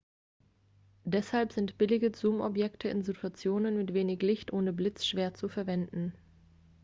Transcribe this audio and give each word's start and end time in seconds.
deshalb 1.03 1.53
sind 1.53 1.77
billige 1.77 2.11
zoomobjektive 2.11 2.89
in 2.91 3.03
situationen 3.03 3.77
mit 3.77 3.93
wenig 3.93 4.19
licht 4.23 4.51
ohne 4.51 4.73
blitz 4.73 5.05
schwer 5.05 5.35
zu 5.35 5.47
verwenden 5.47 6.11